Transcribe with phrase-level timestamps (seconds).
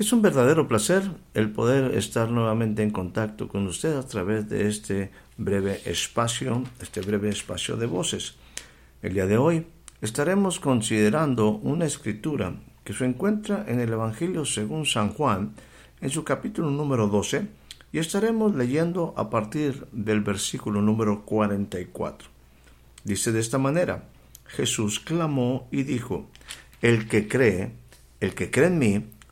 [0.00, 4.66] Es un verdadero placer el poder estar nuevamente en contacto con usted a través de
[4.66, 8.36] este breve espacio, este breve espacio de voces.
[9.02, 9.66] El día de hoy
[10.00, 15.52] estaremos considerando una escritura que se encuentra en el Evangelio según San Juan,
[16.00, 17.46] en su capítulo número 12,
[17.92, 22.26] y estaremos leyendo a partir del versículo número 44.
[23.04, 24.04] Dice de esta manera,
[24.46, 26.26] Jesús clamó y dijo,
[26.80, 27.72] El que cree,
[28.20, 29.04] el que cree en mí,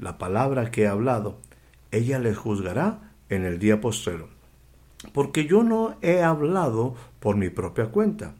[0.00, 1.38] la palabra que he hablado,
[1.90, 4.28] ella le juzgará en el día postrero.
[5.12, 8.34] Porque yo no he hablado por mi propia cuenta.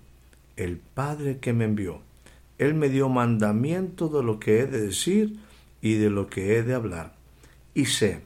[0.56, 2.00] El Padre que me envió,
[2.58, 5.39] Él me dio mandamiento de lo que he de decir
[5.80, 7.14] y de lo que he de hablar.
[7.74, 8.22] Y sé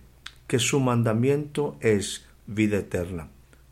[0.46, 3.28] que su mandamiento es vida eterna.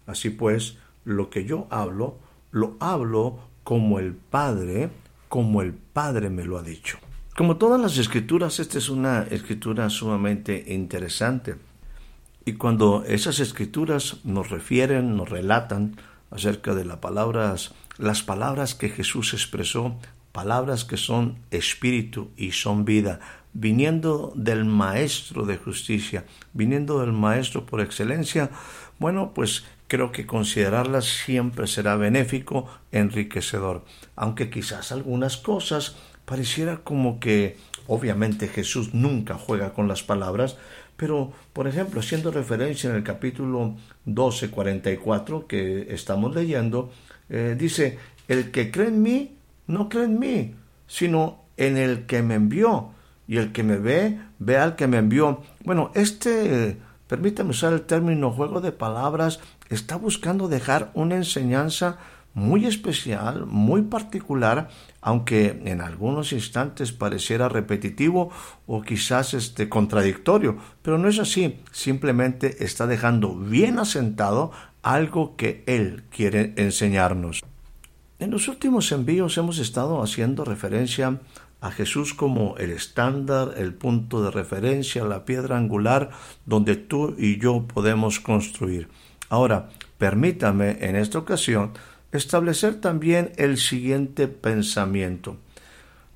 [0.07, 2.19] Así pues, lo que yo hablo,
[2.51, 4.91] lo hablo como el Padre,
[5.29, 6.99] como el Padre me lo ha dicho.
[7.43, 11.57] Como todas las escrituras, esta es una escritura sumamente interesante.
[12.45, 15.97] Y cuando esas escrituras nos refieren, nos relatan
[16.31, 19.97] acerca de las palabras, las palabras que Jesús expresó,
[20.31, 23.19] palabras que son espíritu y son vida,
[23.55, 28.51] viniendo del Maestro de justicia, viniendo del Maestro por excelencia,
[29.01, 37.21] bueno, pues creo que considerarlas siempre será benéfico, enriquecedor, aunque quizás algunas cosas pareciera como
[37.21, 37.57] que
[37.87, 40.57] obviamente Jesús nunca juega con las palabras,
[40.97, 46.91] pero por ejemplo, haciendo referencia en el capítulo 12, 44 que estamos leyendo,
[47.29, 50.55] eh, dice, el que cree en mí, no cree en mí,
[50.87, 52.91] sino en el que me envió.
[53.29, 55.43] Y el que me ve, ve al que me envió.
[55.65, 59.41] Bueno, este, permítame usar el término juego de palabras,
[59.71, 61.99] está buscando dejar una enseñanza
[62.35, 64.69] muy especial, muy particular,
[65.01, 68.31] aunque en algunos instantes pareciera repetitivo
[68.67, 75.63] o quizás este contradictorio, pero no es así, simplemente está dejando bien asentado algo que
[75.67, 77.43] él quiere enseñarnos.
[78.19, 81.21] En los últimos envíos hemos estado haciendo referencia
[81.61, 86.11] a Jesús como el estándar, el punto de referencia, la piedra angular
[86.45, 88.89] donde tú y yo podemos construir.
[89.29, 91.73] Ahora, permítame en esta ocasión
[92.13, 95.37] establecer también el siguiente pensamiento.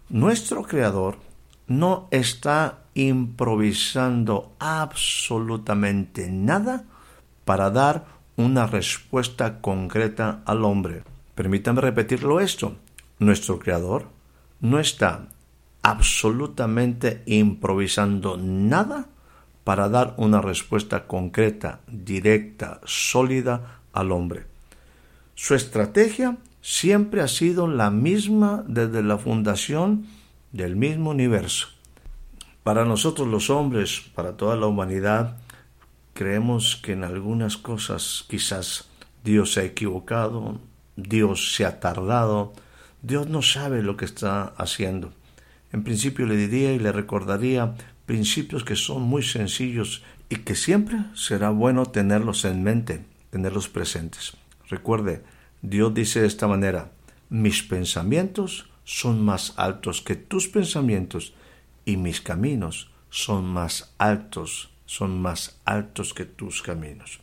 [0.08, 1.18] Nuestro Creador
[1.66, 6.84] no está improvisando absolutamente nada
[7.44, 11.02] para dar una respuesta concreta al hombre.
[11.34, 12.76] Permítame repetirlo esto.
[13.18, 14.08] Nuestro Creador
[14.60, 15.28] no está
[15.82, 19.06] absolutamente improvisando nada
[19.64, 24.55] para dar una respuesta concreta, directa, sólida al hombre.
[25.38, 30.06] Su estrategia siempre ha sido la misma desde la fundación
[30.50, 31.68] del mismo universo.
[32.62, 35.36] Para nosotros los hombres, para toda la humanidad,
[36.14, 38.88] creemos que en algunas cosas quizás
[39.24, 40.58] Dios se ha equivocado,
[40.96, 42.54] Dios se ha tardado,
[43.02, 45.12] Dios no sabe lo que está haciendo.
[45.70, 47.74] En principio le diría y le recordaría
[48.06, 54.32] principios que son muy sencillos y que siempre será bueno tenerlos en mente, tenerlos presentes.
[54.68, 55.22] Recuerde,
[55.62, 56.90] Dios dice de esta manera,
[57.28, 61.34] mis pensamientos son más altos que tus pensamientos
[61.84, 67.20] y mis caminos son más altos, son más altos que tus caminos.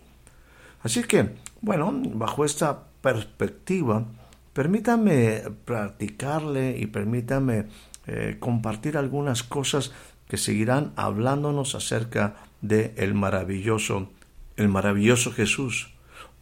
[0.81, 4.05] Así que, bueno, bajo esta perspectiva,
[4.53, 7.67] permítame practicarle y permítame
[8.07, 9.93] eh, compartir algunas cosas
[10.27, 14.09] que seguirán hablándonos acerca de el maravilloso,
[14.57, 15.92] el maravilloso Jesús,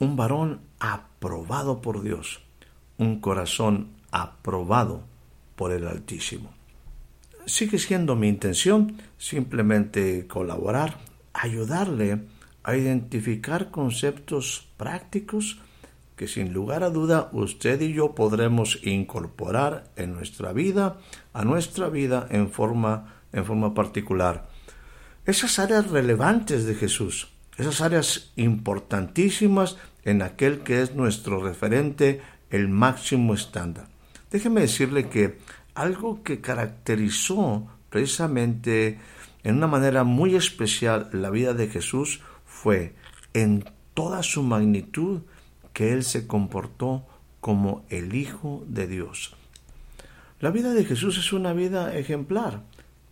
[0.01, 2.41] un varón aprobado por Dios,
[2.97, 5.03] un corazón aprobado
[5.55, 6.49] por el Altísimo.
[7.45, 10.97] Sigue siendo mi intención simplemente colaborar,
[11.33, 12.23] ayudarle
[12.63, 15.59] a identificar conceptos prácticos
[16.15, 20.97] que sin lugar a duda usted y yo podremos incorporar en nuestra vida,
[21.31, 24.49] a nuestra vida en forma, en forma particular.
[25.27, 27.27] Esas áreas relevantes de Jesús,
[27.57, 33.87] esas áreas importantísimas en aquel que es nuestro referente, el máximo estándar.
[34.31, 35.37] Déjeme decirle que
[35.73, 38.99] algo que caracterizó precisamente
[39.43, 42.95] en una manera muy especial la vida de Jesús fue
[43.33, 45.21] en toda su magnitud
[45.73, 47.05] que Él se comportó
[47.39, 49.35] como el Hijo de Dios.
[50.39, 52.63] La vida de Jesús es una vida ejemplar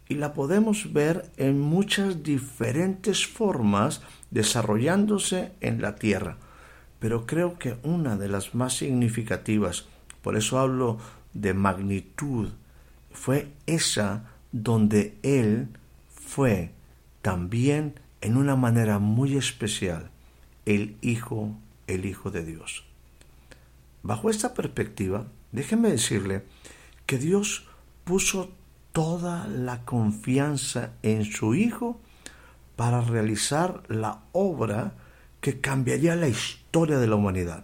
[0.08, 4.02] y la podemos ver en muchas diferentes formas
[4.32, 6.38] desarrollándose en la tierra.
[7.00, 9.86] Pero creo que una de las más significativas,
[10.22, 10.98] por eso hablo
[11.34, 12.50] de magnitud,
[13.12, 15.70] fue esa donde Él
[16.10, 16.72] fue
[17.22, 20.12] también en una manera muy especial
[20.66, 21.56] el Hijo,
[21.88, 22.84] el Hijo de Dios.
[24.04, 26.44] Bajo esta perspectiva, déjeme decirle
[27.06, 27.68] que Dios
[28.04, 28.52] puso
[28.92, 32.00] toda la confianza en su Hijo
[32.76, 34.94] para realizar la obra
[35.42, 37.64] que cambiaría la historia de la humanidad.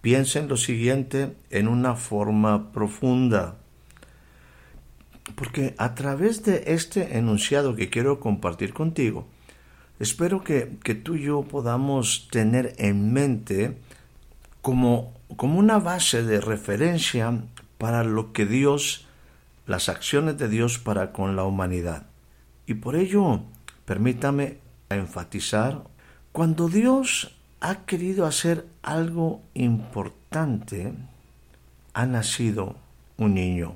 [0.00, 3.56] Piensa en lo siguiente en una forma profunda,
[5.34, 9.26] porque a través de este enunciado que quiero compartir contigo,
[9.98, 13.76] espero que, que tú y yo podamos tener en mente
[14.62, 17.42] como, como una base de referencia
[17.76, 19.06] para lo que Dios,
[19.66, 22.06] las acciones de Dios para con la humanidad.
[22.66, 23.40] Y por ello,
[23.84, 24.58] permítame
[24.90, 25.84] enfatizar,
[26.38, 30.94] cuando Dios ha querido hacer algo importante,
[31.94, 32.76] ha nacido
[33.16, 33.74] un niño.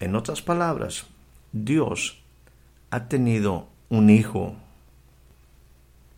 [0.00, 1.06] En otras palabras,
[1.52, 2.18] Dios
[2.90, 4.56] ha tenido un hijo.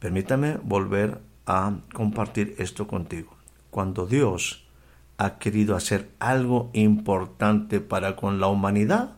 [0.01, 3.37] Permítame volver a compartir esto contigo.
[3.69, 4.65] Cuando Dios
[5.19, 9.17] ha querido hacer algo importante para con la humanidad,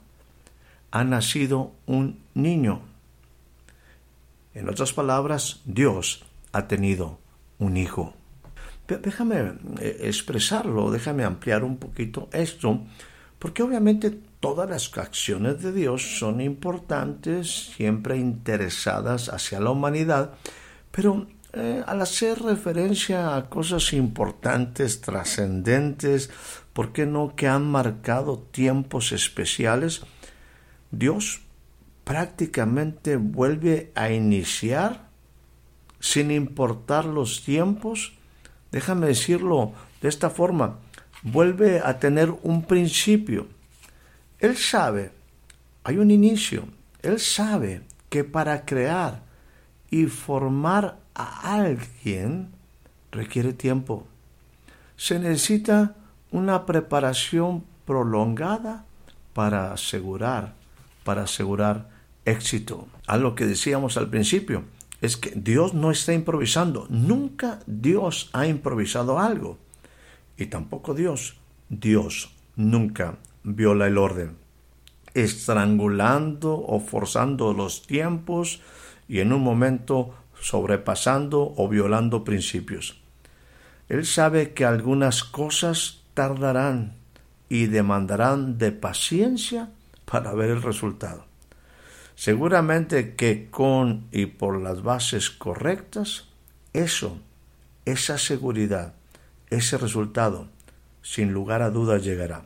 [0.91, 2.81] ha nacido un niño.
[4.53, 7.19] En otras palabras, Dios ha tenido
[7.58, 8.14] un hijo.
[8.88, 12.82] Déjame eh, expresarlo, déjame ampliar un poquito esto,
[13.38, 14.11] porque obviamente
[14.41, 20.32] todas las acciones de Dios son importantes, siempre interesadas hacia la humanidad,
[20.91, 26.31] pero eh, al hacer referencia a cosas importantes, trascendentes,
[26.73, 30.03] ¿por qué no que han marcado tiempos especiales?
[30.91, 31.43] Dios
[32.05, 35.10] prácticamente vuelve a iniciar
[36.00, 38.14] sin importar los tiempos,
[38.73, 40.79] déjame decirlo de esta forma,
[41.23, 43.47] vuelve a tener un principio.
[44.38, 45.12] Él sabe,
[45.85, 46.64] hay un inicio,
[47.02, 49.23] él sabe que para crear
[49.91, 52.50] y formar a alguien
[53.12, 54.06] requiere tiempo.
[54.96, 55.96] Se necesita
[56.31, 58.85] una preparación prolongada
[59.35, 60.55] para asegurar,
[61.05, 61.88] para asegurar
[62.25, 62.88] éxito.
[63.06, 64.64] A lo que decíamos al principio,
[65.00, 66.87] es que Dios no está improvisando.
[66.91, 69.58] Nunca Dios ha improvisado algo.
[70.36, 71.36] Y tampoco Dios.
[71.69, 74.36] Dios nunca viola el orden.
[75.15, 78.60] Estrangulando o forzando los tiempos
[79.08, 83.01] y en un momento sobrepasando o violando principios.
[83.89, 86.94] Él sabe que algunas cosas tardarán
[87.48, 89.70] y demandarán de paciencia
[90.05, 91.30] para ver el resultado.
[92.20, 96.27] Seguramente que con y por las bases correctas,
[96.74, 97.19] eso,
[97.86, 98.93] esa seguridad,
[99.48, 100.46] ese resultado,
[101.00, 102.44] sin lugar a dudas llegará.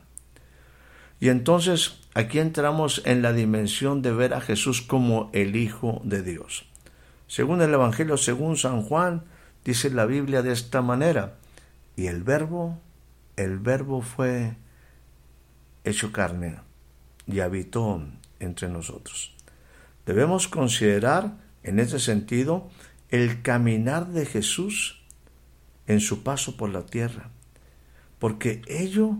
[1.19, 6.23] Y entonces aquí entramos en la dimensión de ver a Jesús como el Hijo de
[6.23, 6.65] Dios.
[7.27, 9.25] Según el Evangelio, según San Juan,
[9.65, 11.35] dice la Biblia de esta manera,
[11.97, 12.79] y el verbo,
[13.35, 14.55] el verbo fue
[15.83, 16.61] hecho carne
[17.27, 18.01] y habitó
[18.39, 19.34] entre nosotros.
[20.05, 22.69] Debemos considerar en ese sentido
[23.09, 25.01] el caminar de Jesús
[25.87, 27.29] en su paso por la tierra,
[28.19, 29.17] porque ello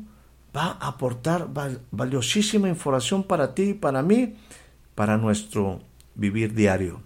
[0.55, 1.49] va a aportar
[1.91, 4.35] valiosísima información para ti y para mí,
[4.95, 5.81] para nuestro
[6.15, 7.01] vivir diario.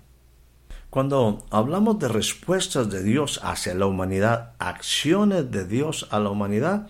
[0.90, 6.88] Cuando hablamos de respuestas de Dios hacia la humanidad, acciones de Dios a la humanidad,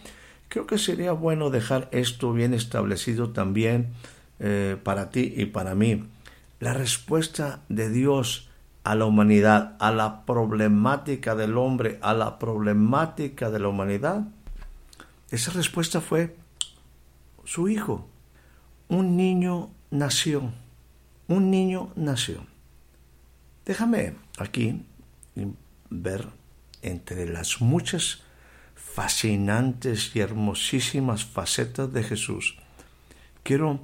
[0.47, 3.93] creo que sería bueno dejar esto bien establecido también
[4.39, 6.05] eh, para ti y para mí.
[6.59, 8.49] La respuesta de Dios
[8.83, 14.27] a la humanidad, a la problemática del hombre, a la problemática de la humanidad?
[15.29, 16.35] Esa respuesta fue
[17.45, 18.07] su hijo.
[18.87, 20.51] Un niño nació.
[21.27, 22.45] Un niño nació.
[23.65, 24.83] Déjame aquí
[25.89, 26.27] ver
[26.81, 28.23] entre las muchas
[28.75, 32.57] fascinantes y hermosísimas facetas de Jesús.
[33.43, 33.79] Quiero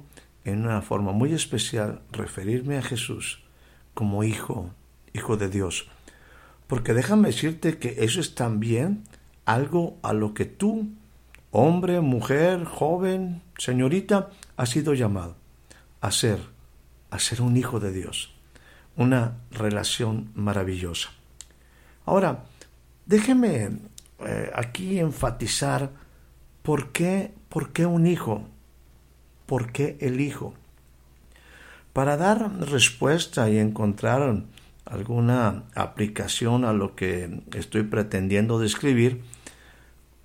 [0.46, 3.42] en una forma muy especial referirme a Jesús
[3.94, 4.70] como hijo,
[5.12, 5.88] hijo de Dios.
[6.68, 9.04] Porque déjame decirte que eso es también
[9.44, 10.88] algo a lo que tú,
[11.50, 15.36] hombre, mujer, joven, señorita, has sido llamado
[16.00, 16.38] a ser,
[17.10, 18.32] a ser un hijo de Dios.
[18.96, 21.10] Una relación maravillosa.
[22.04, 22.44] Ahora,
[23.04, 23.78] déjeme
[24.20, 25.90] eh, aquí enfatizar
[26.62, 28.48] por qué, por qué un hijo,
[29.46, 30.54] por qué el hijo.
[31.92, 34.42] Para dar respuesta y encontrar
[34.84, 39.22] alguna aplicación a lo que estoy pretendiendo describir,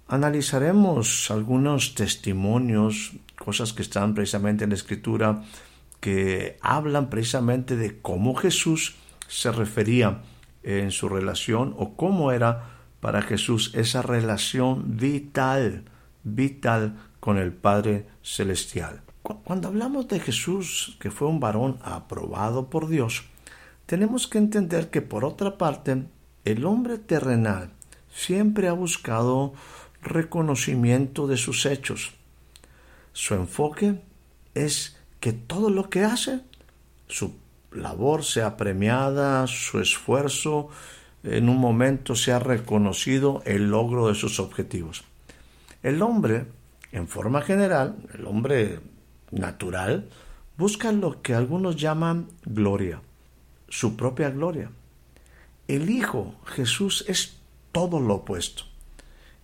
[0.07, 5.43] analizaremos algunos testimonios, cosas que están precisamente en la escritura,
[6.01, 8.95] que hablan precisamente de cómo Jesús
[9.27, 10.21] se refería
[10.63, 15.85] en su relación o cómo era para Jesús esa relación vital,
[16.23, 19.01] vital con el Padre Celestial.
[19.23, 23.23] Cuando hablamos de Jesús, que fue un varón aprobado por Dios,
[23.85, 26.05] tenemos que entender que por otra parte,
[26.43, 27.71] el hombre terrenal
[28.11, 29.53] siempre ha buscado
[30.01, 32.13] reconocimiento de sus hechos.
[33.13, 34.01] Su enfoque
[34.55, 36.41] es que todo lo que hace,
[37.07, 37.35] su
[37.71, 40.69] labor sea premiada, su esfuerzo
[41.23, 45.03] en un momento sea reconocido el logro de sus objetivos.
[45.83, 46.45] El hombre,
[46.91, 48.79] en forma general, el hombre
[49.31, 50.09] natural,
[50.57, 53.01] busca lo que algunos llaman gloria,
[53.67, 54.71] su propia gloria.
[55.67, 57.37] El Hijo, Jesús, es
[57.71, 58.63] todo lo opuesto.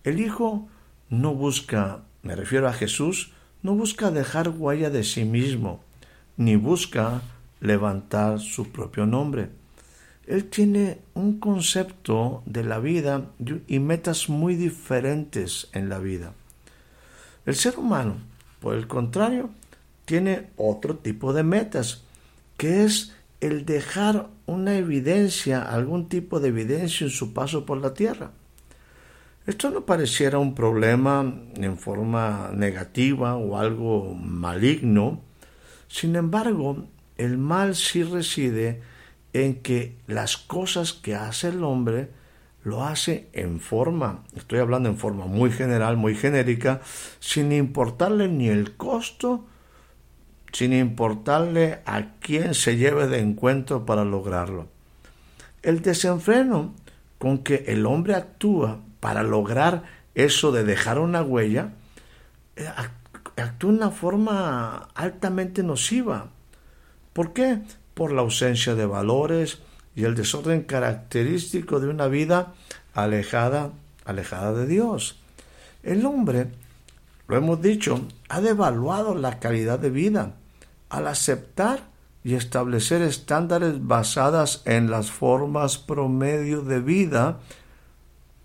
[0.03, 0.67] El Hijo
[1.09, 3.31] no busca, me refiero a Jesús,
[3.63, 5.81] no busca dejar huella de sí mismo,
[6.35, 7.21] ni busca
[7.59, 9.49] levantar su propio nombre.
[10.27, 13.31] Él tiene un concepto de la vida
[13.67, 16.33] y metas muy diferentes en la vida.
[17.45, 18.17] El ser humano,
[18.59, 19.49] por el contrario,
[20.07, 22.05] tiene otro tipo de metas,
[22.55, 27.93] que es el dejar una evidencia, algún tipo de evidencia en su paso por la
[27.93, 28.31] tierra.
[29.45, 35.21] Esto no pareciera un problema en forma negativa o algo maligno,
[35.89, 36.85] sin embargo,
[37.17, 38.81] el mal sí reside
[39.33, 42.11] en que las cosas que hace el hombre
[42.63, 46.79] lo hace en forma, estoy hablando en forma muy general, muy genérica,
[47.19, 49.45] sin importarle ni el costo,
[50.51, 54.67] sin importarle a quién se lleve de encuentro para lograrlo.
[55.61, 56.73] El desenfreno
[57.17, 59.83] con que el hombre actúa para lograr
[60.15, 61.73] eso de dejar una huella,
[62.55, 62.67] eh,
[63.37, 66.29] actúa de una forma altamente nociva.
[67.13, 67.59] ¿Por qué?
[67.93, 69.59] Por la ausencia de valores
[69.95, 72.53] y el desorden característico de una vida
[72.93, 73.71] alejada,
[74.05, 75.19] alejada de Dios.
[75.83, 76.47] El hombre,
[77.27, 80.35] lo hemos dicho, ha devaluado la calidad de vida
[80.89, 81.89] al aceptar
[82.23, 87.39] y establecer estándares basadas en las formas promedio de vida,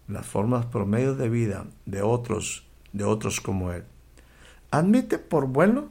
[0.08, 3.84] las formas promedio de vida de otros, de otros como él.
[4.70, 5.88] Admite por bueno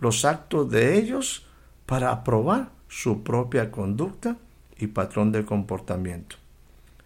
[0.00, 1.46] los actos de ellos
[1.86, 4.36] para aprobar su propia conducta
[4.78, 6.36] y patrón de comportamiento.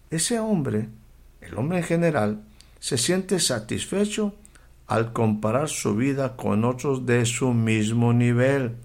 [0.09, 0.89] Ese hombre,
[1.41, 2.43] el hombre en general,
[2.79, 4.35] se siente satisfecho
[4.87, 8.75] al comparar su vida con otros de su mismo nivel.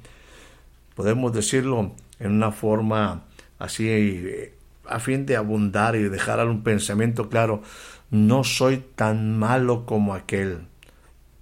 [0.94, 3.24] Podemos decirlo en una forma
[3.58, 4.54] así eh,
[4.86, 7.62] a fin de abundar y dejar un pensamiento claro,
[8.10, 10.66] no soy tan malo como aquel.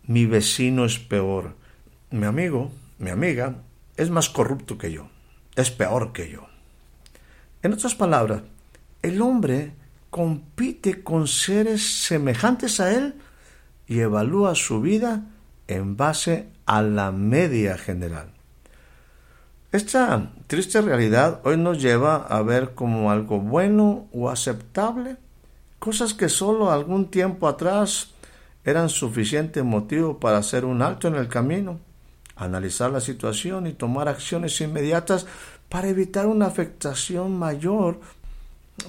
[0.06, 1.54] Mi vecino es peor.
[2.10, 3.56] Mi amigo, mi amiga,
[3.96, 5.08] es más corrupto que yo,
[5.54, 6.46] es peor que yo.
[7.62, 8.42] En otras palabras,
[9.02, 9.72] el hombre
[10.10, 13.14] compite con seres semejantes a él
[13.86, 15.26] y evalúa su vida
[15.68, 18.30] en base a la media general.
[19.72, 25.16] Esta triste realidad hoy nos lleva a ver como algo bueno o aceptable
[25.78, 28.12] cosas que solo algún tiempo atrás
[28.64, 31.78] eran suficiente motivo para hacer un alto en el camino
[32.36, 35.26] analizar la situación y tomar acciones inmediatas
[35.68, 38.00] para evitar una afectación mayor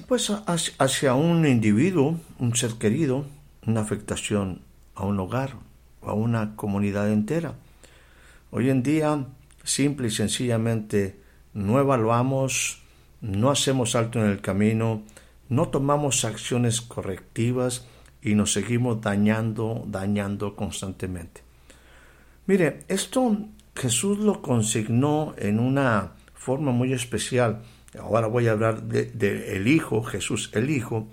[0.06, 3.24] pues hacia un individuo, un ser querido,
[3.66, 4.60] una afectación
[4.98, 5.54] a un hogar
[6.02, 7.54] o a una comunidad entera.
[8.50, 9.26] Hoy en día,
[9.64, 11.18] simple y sencillamente,
[11.54, 12.82] no evaluamos
[13.20, 15.02] no hacemos alto en el camino,
[15.48, 17.86] no tomamos acciones correctivas
[18.22, 21.42] y nos seguimos dañando, dañando constantemente.
[22.46, 23.36] Mire, esto
[23.74, 27.62] Jesús lo consignó en una forma muy especial.
[27.98, 31.08] Ahora voy a hablar del de, el Hijo, Jesús el Hijo,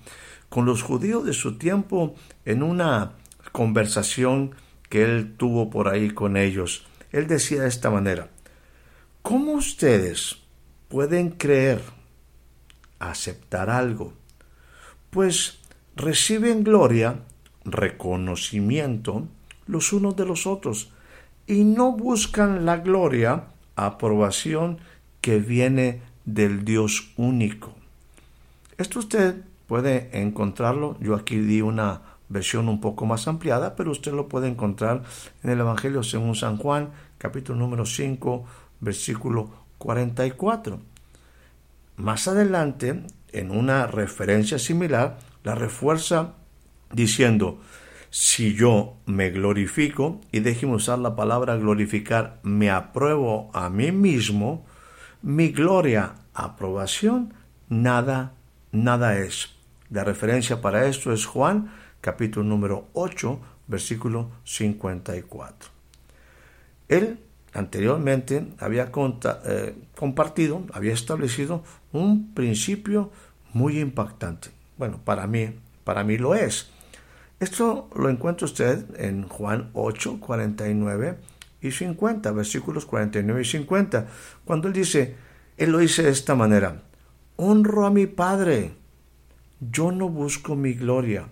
[0.49, 2.15] con los judíos de su tiempo
[2.45, 3.13] en una
[3.55, 4.53] conversación
[4.89, 6.85] que él tuvo por ahí con ellos.
[7.13, 8.27] Él decía de esta manera,
[9.21, 10.41] ¿cómo ustedes
[10.89, 11.81] pueden creer,
[12.99, 14.11] aceptar algo?
[15.09, 15.61] Pues
[15.95, 17.21] reciben gloria,
[17.63, 19.25] reconocimiento
[19.67, 20.91] los unos de los otros
[21.47, 23.45] y no buscan la gloria,
[23.77, 24.79] aprobación
[25.21, 27.73] que viene del Dios único.
[28.77, 34.13] Esto usted puede encontrarlo, yo aquí di una versión un poco más ampliada, pero usted
[34.13, 35.03] lo puede encontrar
[35.43, 38.45] en el Evangelio según San Juan, capítulo número 5,
[38.79, 40.79] versículo 44.
[41.97, 46.33] Más adelante, en una referencia similar, la refuerza
[46.91, 47.59] diciendo,
[48.09, 54.65] si yo me glorifico, y déjeme usar la palabra glorificar, me apruebo a mí mismo,
[55.21, 57.33] mi gloria, aprobación,
[57.69, 58.33] nada,
[58.71, 59.55] nada es.
[59.89, 61.71] La referencia para esto es Juan
[62.05, 65.71] capítulo número 8, versículo 54.
[66.87, 67.17] Él
[67.51, 68.91] anteriormente había
[69.45, 73.09] eh, compartido, había establecido un principio
[73.53, 74.49] muy impactante.
[74.77, 76.69] Bueno, para mí, para mí lo es.
[77.39, 81.17] Esto lo encuentra usted en Juan 8, 49
[81.63, 84.07] y 50, versículos 49 y 50,
[84.45, 85.15] cuando él dice,
[85.57, 86.83] él lo dice de esta manera,
[87.35, 88.73] honro a mi Padre,
[89.59, 91.29] yo no busco mi gloria,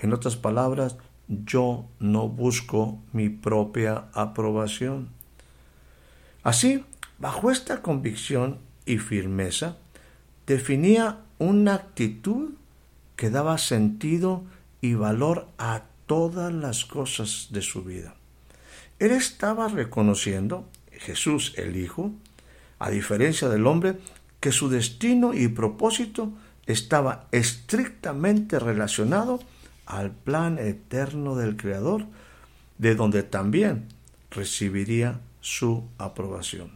[0.00, 0.96] en otras palabras,
[1.28, 5.10] yo no busco mi propia aprobación.
[6.42, 6.84] Así,
[7.18, 9.76] bajo esta convicción y firmeza,
[10.46, 12.50] definía una actitud
[13.16, 14.42] que daba sentido
[14.80, 18.14] y valor a todas las cosas de su vida.
[18.98, 22.12] Él estaba reconociendo, Jesús el Hijo,
[22.78, 23.98] a diferencia del hombre,
[24.40, 26.32] que su destino y propósito
[26.66, 29.40] estaba estrictamente relacionado
[29.90, 32.06] al plan eterno del Creador,
[32.78, 33.88] de donde también
[34.30, 36.70] recibiría su aprobación.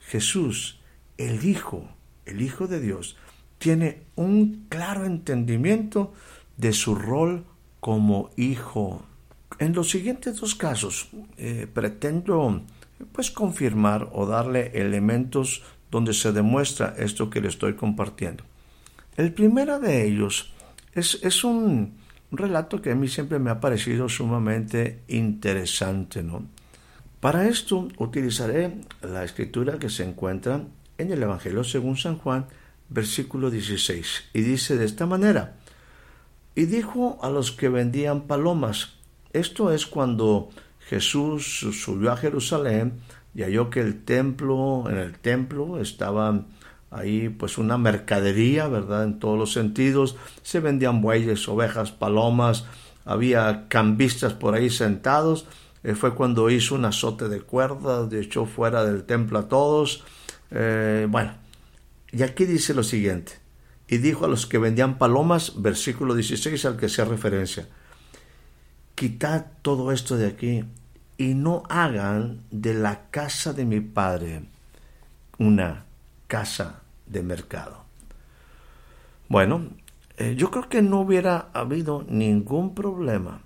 [0.00, 0.80] Jesús,
[1.16, 1.88] el Hijo,
[2.26, 3.16] el Hijo de Dios,
[3.58, 6.12] tiene un claro entendimiento
[6.56, 7.44] de su rol
[7.80, 9.04] como hijo.
[9.58, 12.62] En los siguientes dos casos eh, pretendo
[13.12, 18.44] pues confirmar o darle elementos donde se demuestra esto que le estoy compartiendo.
[19.16, 20.52] El primero de ellos
[20.92, 21.94] es, es un,
[22.30, 26.46] un relato que a mí siempre me ha parecido sumamente interesante, ¿no?
[27.20, 30.64] Para esto utilizaré la escritura que se encuentra
[30.98, 32.46] en el Evangelio según San Juan,
[32.88, 35.56] versículo 16, y dice de esta manera,
[36.54, 38.94] y dijo a los que vendían palomas,
[39.32, 43.00] esto es cuando Jesús subió a Jerusalén
[43.34, 46.46] y halló que el templo, en el templo estaban
[46.94, 49.04] ahí pues una mercadería, ¿verdad?
[49.04, 50.16] En todos los sentidos.
[50.42, 52.64] Se vendían bueyes, ovejas, palomas,
[53.04, 55.46] había cambistas por ahí sentados.
[55.82, 60.04] Eh, fue cuando hizo un azote de cuerdas, echó fuera del templo a todos.
[60.50, 61.34] Eh, bueno,
[62.12, 63.32] y aquí dice lo siguiente.
[63.88, 67.68] Y dijo a los que vendían palomas, versículo 16 al que sea referencia,
[68.94, 70.64] quitad todo esto de aquí
[71.18, 74.44] y no hagan de la casa de mi padre
[75.38, 75.84] una
[76.28, 77.84] casa de mercado.
[79.28, 79.70] Bueno,
[80.16, 83.42] eh, yo creo que no hubiera habido ningún problema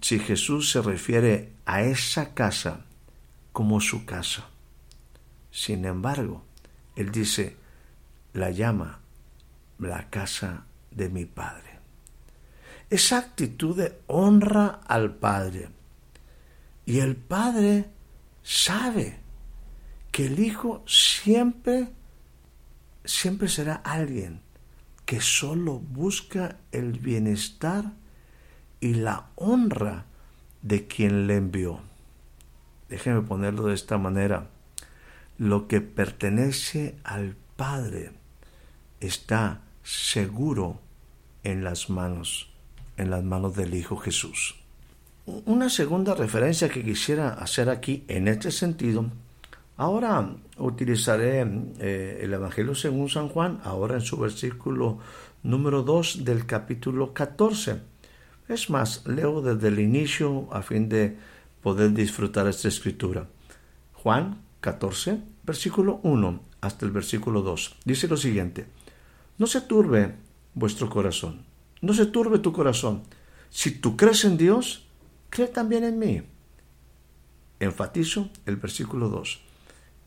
[0.00, 2.84] si Jesús se refiere a esa casa
[3.52, 4.48] como su casa.
[5.50, 6.42] Sin embargo,
[6.96, 7.56] Él dice,
[8.32, 9.00] la llama
[9.78, 11.78] la casa de mi Padre.
[12.88, 15.68] Esa actitud de honra al Padre.
[16.86, 17.88] Y el Padre
[18.42, 19.20] sabe
[20.10, 21.88] que el Hijo siempre
[23.04, 24.40] siempre será alguien
[25.06, 27.92] que solo busca el bienestar
[28.80, 30.04] y la honra
[30.62, 31.80] de quien le envió.
[32.88, 34.48] Déjeme ponerlo de esta manera.
[35.38, 38.12] Lo que pertenece al Padre
[39.00, 40.80] está seguro
[41.44, 42.50] en las manos,
[42.96, 44.56] en las manos del Hijo Jesús.
[45.26, 49.10] Una segunda referencia que quisiera hacer aquí en este sentido
[49.80, 51.40] Ahora utilizaré
[51.78, 54.98] eh, el Evangelio según San Juan, ahora en su versículo
[55.42, 57.80] número 2 del capítulo 14.
[58.48, 61.16] Es más, leo desde el inicio a fin de
[61.62, 63.26] poder disfrutar esta escritura.
[63.94, 67.76] Juan 14, versículo 1 hasta el versículo 2.
[67.86, 68.66] Dice lo siguiente,
[69.38, 70.14] no se turbe
[70.52, 71.46] vuestro corazón,
[71.80, 73.04] no se turbe tu corazón.
[73.48, 74.86] Si tú crees en Dios,
[75.30, 76.22] cree también en mí.
[77.60, 79.44] Enfatizo el versículo 2.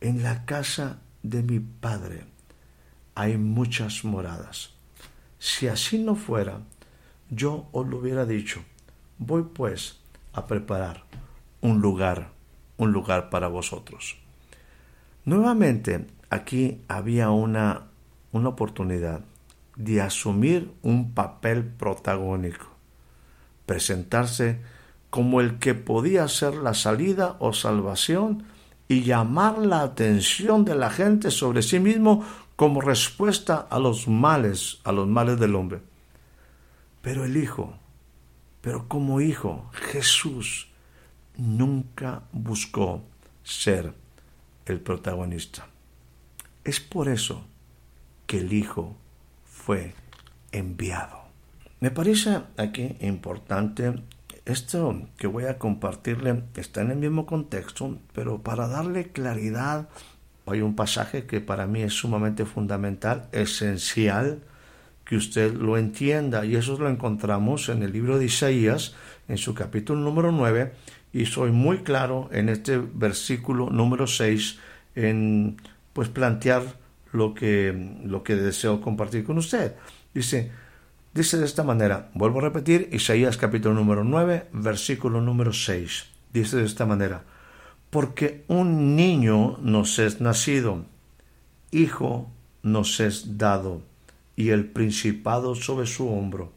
[0.03, 2.25] En la casa de mi Padre
[3.15, 4.71] hay muchas moradas.
[5.39, 6.59] Si así no fuera,
[7.29, 8.65] yo os lo hubiera dicho.
[9.17, 10.01] Voy pues
[10.33, 11.05] a preparar
[11.61, 12.31] un lugar,
[12.75, 14.17] un lugar para vosotros.
[15.23, 17.83] Nuevamente, aquí había una,
[18.33, 19.21] una oportunidad
[19.77, 22.67] de asumir un papel protagónico,
[23.65, 24.59] presentarse
[25.09, 28.51] como el que podía ser la salida o salvación
[28.88, 34.80] y llamar la atención de la gente sobre sí mismo como respuesta a los males,
[34.84, 35.82] a los males del hombre.
[37.02, 37.74] Pero el Hijo,
[38.62, 40.67] pero como Hijo, Jesús
[41.38, 43.02] nunca buscó
[43.43, 43.93] ser
[44.65, 45.67] el protagonista.
[46.63, 47.43] Es por eso
[48.26, 48.96] que el Hijo
[49.46, 49.93] fue
[50.52, 51.24] enviado.
[51.80, 53.93] Me parece aquí importante
[54.45, 59.89] esto que voy a compartirle está en el mismo contexto, pero para darle claridad
[60.45, 64.41] hay un pasaje que para mí es sumamente fundamental, esencial,
[65.06, 68.95] que usted lo entienda, y eso lo encontramos en el libro de Isaías,
[69.27, 70.73] en su capítulo número 9,
[71.13, 74.60] y soy muy claro en este versículo número 6
[74.95, 75.58] en
[75.93, 76.63] pues plantear
[77.12, 79.75] lo que, lo que deseo compartir con usted.
[80.13, 80.51] Dice,
[81.13, 86.06] Dice de esta manera, vuelvo a repetir, Isaías capítulo número 9, versículo número 6.
[86.34, 87.21] Dice de esta manera,
[87.91, 90.86] porque un niño nos es nacido,
[91.69, 92.32] hijo
[92.63, 93.84] nos es dado,
[94.36, 96.52] y el principado sobre su hombro,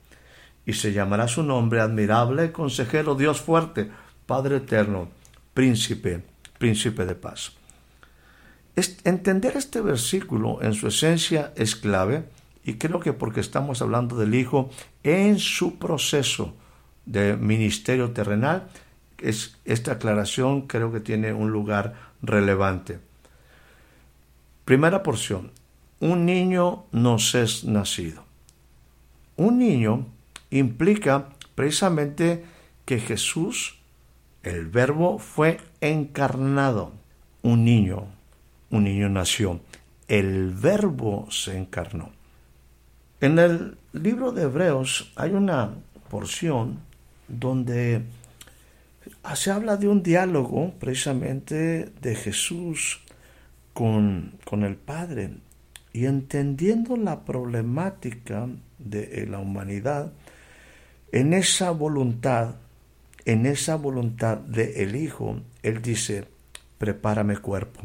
[0.64, 3.90] y se llamará su nombre admirable, consejero, Dios fuerte,
[4.24, 5.10] Padre eterno,
[5.52, 6.22] príncipe,
[6.58, 7.52] príncipe de paz.
[9.04, 12.24] Entender este versículo en su esencia es clave
[12.66, 14.70] y creo que porque estamos hablando del Hijo
[15.04, 16.52] en su proceso
[17.06, 18.68] de ministerio terrenal,
[19.18, 22.98] es, esta aclaración creo que tiene un lugar relevante.
[24.64, 25.52] Primera porción.
[26.00, 28.24] Un niño nos es nacido.
[29.36, 30.04] Un niño
[30.50, 32.44] implica precisamente
[32.84, 33.78] que Jesús,
[34.42, 36.92] el verbo, fue encarnado.
[37.42, 38.06] Un niño,
[38.70, 39.60] un niño nació.
[40.08, 42.15] El verbo se encarnó.
[43.18, 45.70] En el libro de Hebreos hay una
[46.10, 46.80] porción
[47.28, 48.02] donde
[49.34, 53.00] se habla de un diálogo precisamente de Jesús
[53.72, 55.30] con, con el Padre
[55.94, 58.48] y entendiendo la problemática
[58.78, 60.12] de la humanidad,
[61.10, 62.56] en esa voluntad,
[63.24, 66.26] en esa voluntad del el Hijo, Él dice,
[66.76, 67.80] prepárame cuerpo.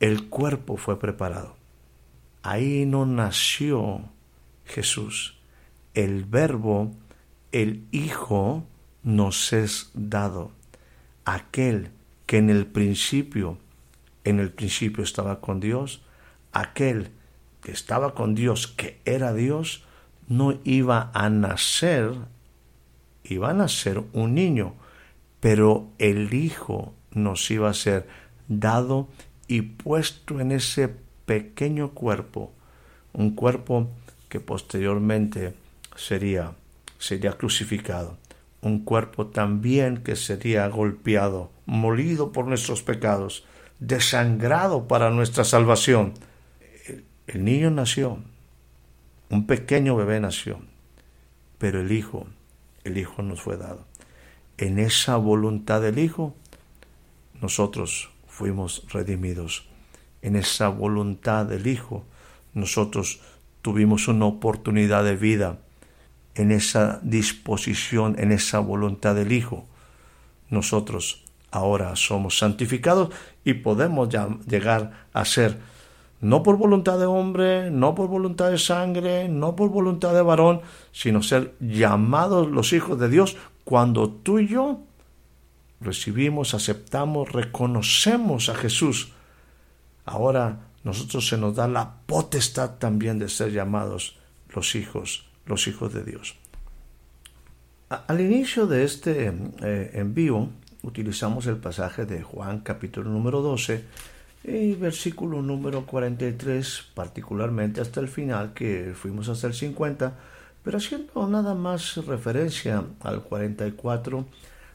[0.00, 1.54] El cuerpo fue preparado.
[2.42, 4.10] Ahí no nació
[4.72, 5.38] Jesús.
[5.94, 6.92] El verbo,
[7.52, 8.64] el Hijo,
[9.02, 10.50] nos es dado.
[11.24, 11.90] Aquel
[12.26, 13.58] que en el principio,
[14.24, 16.02] en el principio estaba con Dios,
[16.52, 17.10] aquel
[17.62, 19.84] que estaba con Dios, que era Dios,
[20.28, 22.14] no iba a nacer,
[23.24, 24.74] iba a nacer un niño,
[25.40, 28.08] pero el Hijo nos iba a ser
[28.48, 29.08] dado
[29.46, 30.88] y puesto en ese
[31.26, 32.52] pequeño cuerpo,
[33.12, 33.90] un cuerpo
[34.32, 35.52] que posteriormente
[35.94, 36.52] sería,
[36.98, 38.16] sería crucificado,
[38.62, 43.44] un cuerpo también que sería golpeado, molido por nuestros pecados,
[43.78, 46.14] desangrado para nuestra salvación.
[46.86, 48.20] El, el niño nació,
[49.28, 50.60] un pequeño bebé nació,
[51.58, 52.26] pero el Hijo,
[52.84, 53.84] el Hijo nos fue dado.
[54.56, 56.34] En esa voluntad del Hijo,
[57.38, 59.68] nosotros fuimos redimidos.
[60.22, 62.06] En esa voluntad del Hijo,
[62.54, 63.20] nosotros
[63.62, 65.58] tuvimos una oportunidad de vida
[66.34, 69.66] en esa disposición, en esa voluntad del Hijo.
[70.50, 73.10] Nosotros ahora somos santificados
[73.44, 74.08] y podemos
[74.46, 75.58] llegar a ser,
[76.20, 80.60] no por voluntad de hombre, no por voluntad de sangre, no por voluntad de varón,
[80.92, 84.80] sino ser llamados los hijos de Dios cuando tú y yo
[85.80, 89.12] recibimos, aceptamos, reconocemos a Jesús.
[90.04, 94.18] Ahora nosotros se nos da la potestad también de ser llamados
[94.54, 96.36] los hijos, los hijos de Dios.
[97.88, 100.48] Al inicio de este eh, envío
[100.82, 103.84] utilizamos el pasaje de Juan capítulo número 12
[104.44, 110.14] y versículo número 43 particularmente hasta el final que fuimos hasta el 50
[110.64, 114.26] pero haciendo nada más referencia al 44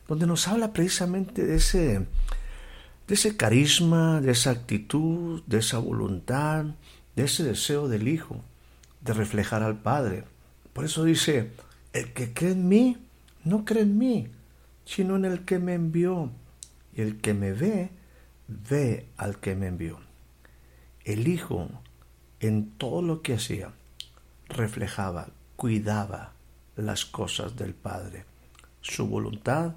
[0.07, 2.05] donde nos habla precisamente de ese
[3.07, 6.65] de ese carisma, de esa actitud, de esa voluntad,
[7.15, 8.41] de ese deseo del Hijo,
[9.01, 10.25] de reflejar al Padre.
[10.73, 11.51] Por eso dice,
[11.93, 12.97] el que cree en mí,
[13.43, 14.27] no cree en mí,
[14.85, 16.31] sino en el que me envió.
[16.93, 17.91] Y el que me ve,
[18.47, 19.99] ve al que me envió.
[21.05, 21.69] El Hijo,
[22.39, 23.71] en todo lo que hacía,
[24.49, 26.33] reflejaba, cuidaba
[26.75, 28.25] las cosas del Padre.
[28.81, 29.75] Su voluntad,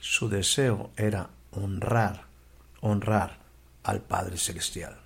[0.00, 2.31] su deseo era honrar,
[2.82, 3.38] honrar
[3.82, 4.98] al Padre Celestial.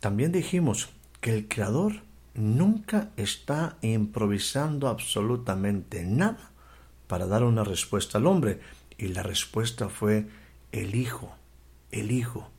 [0.00, 0.88] También dijimos
[1.20, 2.02] que el Creador
[2.34, 6.50] nunca está improvisando absolutamente nada
[7.06, 8.60] para dar una respuesta al hombre.
[8.98, 10.26] Y la respuesta fue
[10.72, 11.34] el Hijo,
[11.90, 12.50] el Hijo.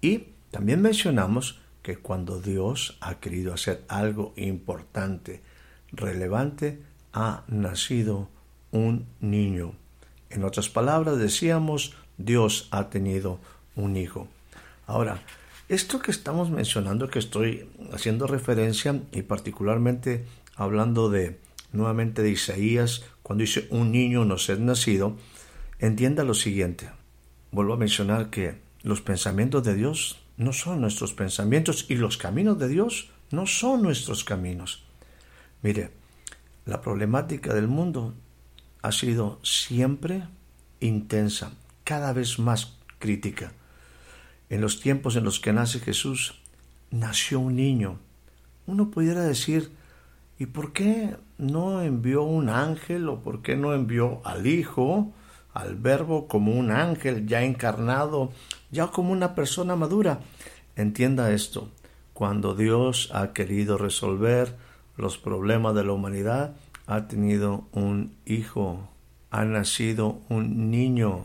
[0.00, 5.42] Y también mencionamos que cuando Dios ha querido hacer algo importante,
[5.92, 6.82] relevante,
[7.12, 8.28] ha nacido
[8.70, 9.74] un niño.
[10.28, 13.40] En otras palabras, decíamos, Dios ha tenido
[13.76, 14.28] un hijo.
[14.86, 15.22] Ahora,
[15.68, 20.24] esto que estamos mencionando, que estoy haciendo referencia y particularmente
[20.56, 21.38] hablando de
[21.72, 25.16] nuevamente de Isaías, cuando dice un niño no ser nacido,
[25.78, 26.90] entienda lo siguiente.
[27.52, 32.58] Vuelvo a mencionar que los pensamientos de Dios no son nuestros pensamientos y los caminos
[32.58, 34.82] de Dios no son nuestros caminos.
[35.62, 35.90] Mire,
[36.64, 38.14] la problemática del mundo
[38.82, 40.24] ha sido siempre
[40.80, 41.52] intensa,
[41.90, 43.50] cada vez más crítica
[44.48, 46.40] en los tiempos en los que nace Jesús,
[46.92, 47.98] nació un niño.
[48.68, 49.72] Uno pudiera decir,
[50.38, 55.10] ¿y por qué no envió un ángel o por qué no envió al Hijo,
[55.52, 58.30] al Verbo como un ángel ya encarnado,
[58.70, 60.20] ya como una persona madura?
[60.76, 61.70] Entienda esto,
[62.14, 64.56] cuando Dios ha querido resolver
[64.96, 66.54] los problemas de la humanidad,
[66.86, 68.88] ha tenido un hijo,
[69.32, 71.24] ha nacido un niño.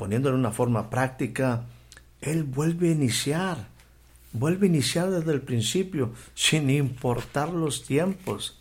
[0.00, 1.66] Poniéndolo en una forma práctica,
[2.22, 3.68] él vuelve a iniciar,
[4.32, 8.58] vuelve a iniciar desde el principio, sin importar los tiempos.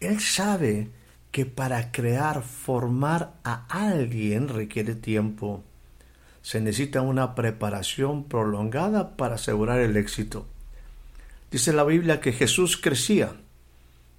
[0.00, 0.90] Él sabe
[1.30, 5.64] que para crear, formar a alguien requiere tiempo.
[6.42, 10.44] Se necesita una preparación prolongada para asegurar el éxito.
[11.50, 13.32] Dice la Biblia que Jesús crecía.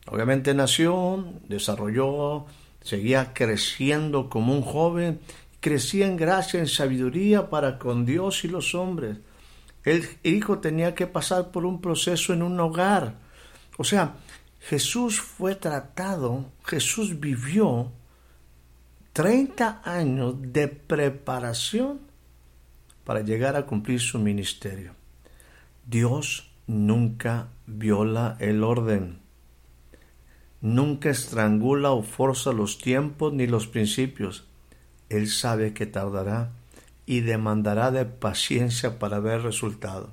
[0.07, 2.47] Obviamente nació, desarrolló,
[2.81, 5.19] seguía creciendo como un joven
[5.67, 9.17] crecía en gracia, en sabiduría para con Dios y los hombres.
[9.83, 13.15] El hijo tenía que pasar por un proceso en un hogar.
[13.77, 14.15] O sea,
[14.61, 17.91] Jesús fue tratado, Jesús vivió
[19.11, 21.99] 30 años de preparación
[23.03, 24.93] para llegar a cumplir su ministerio.
[25.85, 29.19] Dios nunca viola el orden,
[30.61, 34.46] nunca estrangula o forza los tiempos ni los principios.
[35.09, 36.51] Él sabe que tardará
[37.05, 40.11] y demandará de paciencia para ver resultado.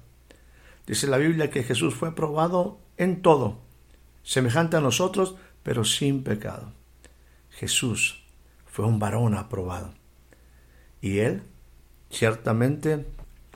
[0.86, 3.58] Dice la Biblia que Jesús fue probado en todo,
[4.22, 6.72] semejante a nosotros, pero sin pecado.
[7.50, 8.22] Jesús
[8.66, 9.94] fue un varón aprobado.
[11.00, 11.42] Y él,
[12.10, 13.06] ciertamente,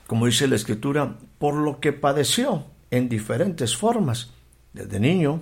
[0.07, 4.31] como dice la Escritura, por lo que padeció en diferentes formas,
[4.73, 5.41] desde niño,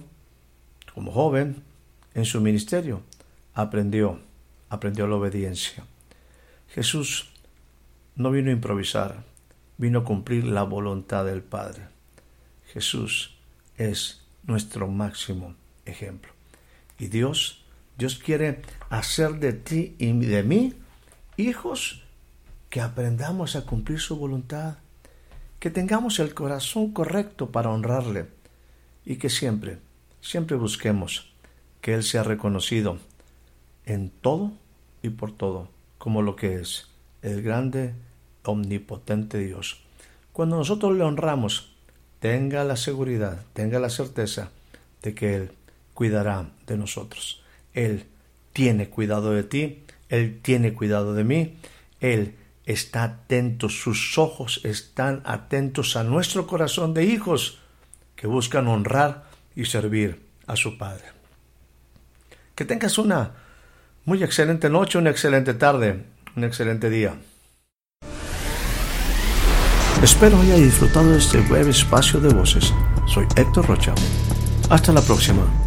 [0.93, 1.63] como joven,
[2.13, 3.01] en su ministerio,
[3.53, 4.19] aprendió
[4.69, 5.85] aprendió la obediencia.
[6.69, 7.29] Jesús
[8.15, 9.23] no vino a improvisar,
[9.77, 11.87] vino a cumplir la voluntad del Padre.
[12.73, 13.37] Jesús
[13.77, 16.31] es nuestro máximo ejemplo.
[16.99, 17.63] Y Dios,
[17.97, 20.73] Dios quiere hacer de ti y de mí
[21.37, 22.03] hijos
[22.69, 24.77] que aprendamos a cumplir su voluntad,
[25.59, 28.27] que tengamos el corazón correcto para honrarle
[29.05, 29.79] y que siempre,
[30.21, 31.33] siempre busquemos
[31.81, 32.99] que Él sea reconocido
[33.87, 34.51] en todo
[35.01, 36.89] y por todo, como lo que es
[37.23, 37.95] el grande,
[38.43, 39.81] omnipotente Dios.
[40.33, 41.73] Cuando nosotros le honramos,
[42.19, 44.51] tenga la seguridad, tenga la certeza
[45.01, 45.51] de que Él
[45.93, 47.41] cuidará de nosotros.
[47.73, 48.05] Él
[48.53, 51.57] tiene cuidado de ti, Él tiene cuidado de mí,
[52.01, 57.59] Él está atento, sus ojos están atentos a nuestro corazón de hijos
[58.15, 61.05] que buscan honrar y servir a su Padre.
[62.53, 63.46] Que tengas una
[64.07, 66.05] muy excelente noche, una excelente tarde,
[66.37, 67.15] un excelente día.
[70.01, 72.73] Espero haya disfrutado de este breve espacio de voces.
[73.05, 73.93] Soy Héctor Rocha.
[74.69, 75.66] Hasta la próxima.